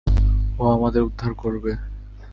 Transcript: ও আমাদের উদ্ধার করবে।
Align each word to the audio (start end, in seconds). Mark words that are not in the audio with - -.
ও 0.59 0.63
আমাদের 0.67 1.01
উদ্ধার 1.03 1.31
করবে। 1.33 1.71